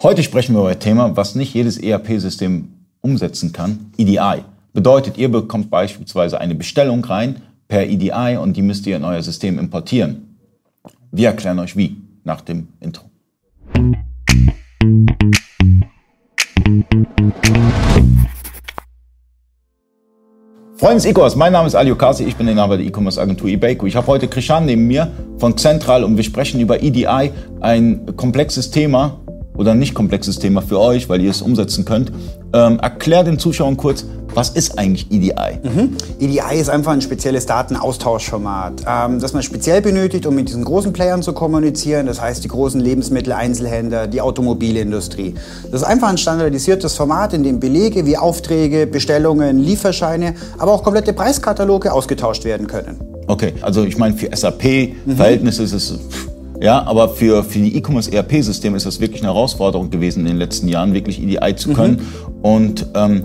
[0.00, 2.68] Heute sprechen wir über ein Thema, was nicht jedes ERP-System
[3.00, 4.44] umsetzen kann, EDI.
[4.72, 9.24] Bedeutet, ihr bekommt beispielsweise eine Bestellung rein per EDI und die müsst ihr in euer
[9.24, 10.38] System importieren.
[11.10, 13.06] Wir erklären euch wie nach dem Intro.
[20.76, 23.84] Freunde des E-Commerce, mein Name ist Ali Okasi, ich bin Inhaber der E-Commerce Agentur eBayco.
[23.86, 28.70] Ich habe heute Krishan neben mir von Central und wir sprechen über EDI, ein komplexes
[28.70, 29.18] Thema,
[29.58, 32.10] oder nicht komplexes Thema für euch, weil ihr es umsetzen könnt.
[32.54, 35.58] Ähm, erklär den Zuschauern kurz, was ist eigentlich EDI?
[35.62, 35.96] Mhm.
[36.20, 40.92] EDI ist einfach ein spezielles Datenaustauschformat, ähm, das man speziell benötigt, um mit diesen großen
[40.92, 42.06] Playern zu kommunizieren.
[42.06, 45.34] Das heißt, die großen Lebensmitteleinzelhändler, die Automobilindustrie.
[45.64, 50.82] Das ist einfach ein standardisiertes Format, in dem Belege wie Aufträge, Bestellungen, Lieferscheine, aber auch
[50.84, 53.00] komplette Preiskataloge ausgetauscht werden können.
[53.26, 55.66] Okay, also ich meine, für SAP-Verhältnisse mhm.
[55.66, 55.98] ist es
[56.60, 60.36] ja, aber für, für die E-Commerce ERP-Systeme ist das wirklich eine Herausforderung gewesen in den
[60.38, 61.96] letzten Jahren, wirklich EDI zu können.
[61.96, 62.34] Mhm.
[62.42, 63.22] Und ähm,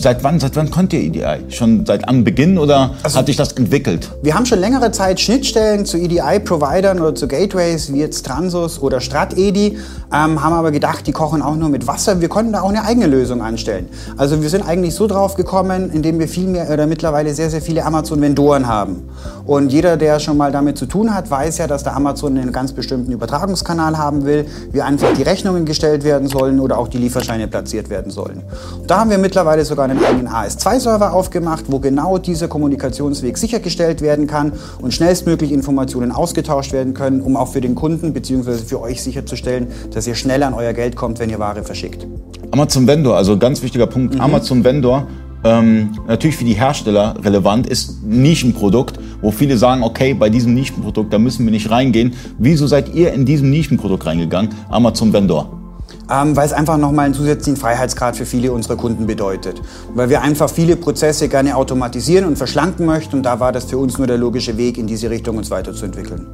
[0.00, 1.50] Seit wann, seit wann könnt ihr EDI?
[1.50, 4.08] Schon seit Anbeginn oder also, hat sich das entwickelt?
[4.22, 9.00] Wir haben schon längere Zeit Schnittstellen zu EDI-Providern oder zu Gateways wie jetzt Transus oder
[9.00, 9.76] StratEDI,
[10.12, 12.20] ähm, haben aber gedacht, die kochen auch nur mit Wasser.
[12.20, 13.88] Wir konnten da auch eine eigene Lösung anstellen.
[14.16, 17.60] Also wir sind eigentlich so drauf gekommen, indem wir viel mehr oder mittlerweile sehr, sehr
[17.60, 19.08] viele Amazon-Vendoren haben.
[19.46, 22.52] Und jeder, der schon mal damit zu tun hat, weiß ja, dass der Amazon einen
[22.52, 26.98] ganz bestimmten Übertragungskanal haben will, wie einfach die Rechnungen gestellt werden sollen oder auch die
[26.98, 28.44] Lieferscheine platziert werden sollen.
[28.86, 34.26] Da haben wir mittlerweile sogar einen eigenen AS2-Server aufgemacht, wo genau dieser Kommunikationsweg sichergestellt werden
[34.26, 38.58] kann und schnellstmöglich Informationen ausgetauscht werden können, um auch für den Kunden bzw.
[38.58, 42.06] für euch sicherzustellen, dass ihr schnell an euer Geld kommt, wenn ihr Ware verschickt.
[42.50, 44.14] Amazon Vendor, also ganz wichtiger Punkt.
[44.14, 44.20] Mhm.
[44.20, 45.06] Amazon Vendor
[45.44, 50.54] ähm, natürlich für die Hersteller relevant, ist ein Nischenprodukt, wo viele sagen, okay, bei diesem
[50.54, 52.14] Nischenprodukt, da müssen wir nicht reingehen.
[52.38, 54.50] Wieso seid ihr in diesem Nischenprodukt reingegangen?
[54.68, 55.57] Amazon Vendor
[56.10, 59.60] ähm, weil es einfach nochmal einen zusätzlichen Freiheitsgrad für viele unserer Kunden bedeutet.
[59.94, 63.78] Weil wir einfach viele Prozesse gerne automatisieren und verschlanken möchten und da war das für
[63.78, 66.26] uns nur der logische Weg, in diese Richtung uns weiterzuentwickeln.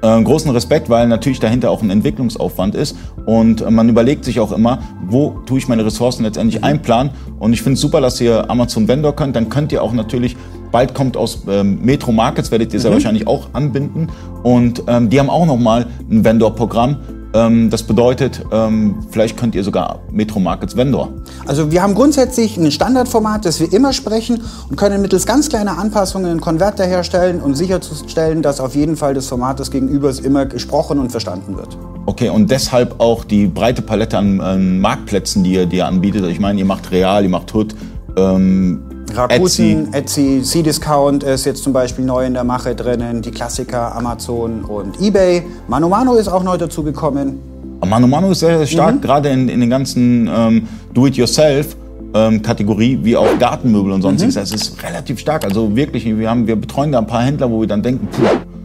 [0.00, 2.96] Äh, großen Respekt, weil natürlich dahinter auch ein Entwicklungsaufwand ist
[3.26, 7.62] und man überlegt sich auch immer, wo tue ich meine Ressourcen letztendlich einplanen und ich
[7.62, 10.36] finde es super, dass ihr Amazon Vendor könnt, dann könnt ihr auch natürlich
[10.70, 12.94] bald kommt aus ähm, Metro Markets, werdet ihr sehr mhm.
[12.94, 14.08] wahrscheinlich auch anbinden
[14.44, 16.98] und ähm, die haben auch nochmal ein Vendor-Programm,
[17.32, 21.10] das bedeutet, ähm, vielleicht könnt ihr sogar Metro Markets Vendor.
[21.46, 25.78] Also wir haben grundsätzlich ein Standardformat, das wir immer sprechen und können mittels ganz kleiner
[25.78, 30.46] Anpassungen einen Konverter herstellen, um sicherzustellen, dass auf jeden Fall das Format des Gegenübers immer
[30.46, 31.76] gesprochen und verstanden wird.
[32.06, 36.24] Okay, und deshalb auch die breite Palette an, an Marktplätzen, die ihr, die ihr anbietet.
[36.26, 37.74] Ich meine, ihr macht Real, ihr macht Hood,
[38.16, 43.94] ähm, Rakuten, Etsy, C-Discount ist jetzt zum Beispiel neu in der Mache drinnen, die Klassiker
[43.94, 45.44] Amazon und Ebay.
[45.68, 47.38] Mano Mano ist auch neu dazugekommen.
[47.84, 49.00] Mano Mano ist sehr, sehr stark, mhm.
[49.00, 51.76] gerade in, in den ganzen ähm, Do-it-yourself.
[52.14, 54.34] Ähm, Kategorie wie auch Gartenmöbel und sonstiges.
[54.34, 54.40] Mhm.
[54.40, 55.44] Das ist relativ stark.
[55.44, 58.22] Also wirklich, wir, haben, wir betreuen da ein paar Händler, wo wir dann denken, puh,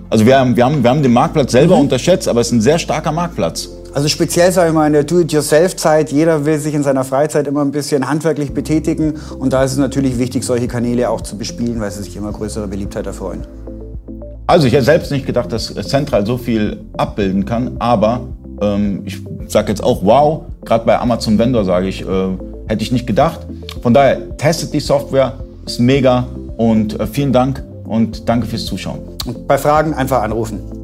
[0.09, 1.81] also wir haben, wir haben, wir haben den Marktplatz selber mhm.
[1.81, 3.69] unterschätzt, aber es ist ein sehr starker Marktplatz.
[3.93, 7.61] Also speziell sage ich mal in der Do-it-yourself-Zeit, jeder will sich in seiner Freizeit immer
[7.61, 11.79] ein bisschen handwerklich betätigen und da ist es natürlich wichtig, solche Kanäle auch zu bespielen,
[11.79, 13.45] weil sie sich immer größere Beliebtheit erfreuen.
[14.47, 18.21] Also ich hätte selbst nicht gedacht, dass Central so viel abbilden kann, aber
[18.61, 22.05] ähm, ich sage jetzt auch wow, gerade bei Amazon Vendor sage ich, äh,
[22.67, 23.41] hätte ich nicht gedacht.
[23.83, 25.33] Von daher testet die Software,
[25.67, 26.25] ist mega
[26.57, 28.99] und äh, vielen Dank und danke fürs Zuschauen.
[29.25, 30.82] Und bei Fragen einfach anrufen.